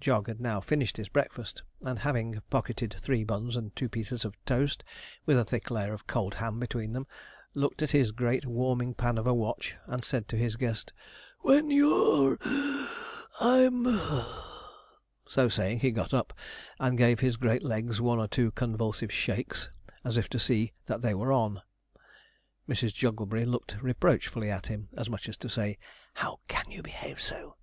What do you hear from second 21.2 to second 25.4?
on. Mrs. Jogglebury looked reproachfully at him, as much as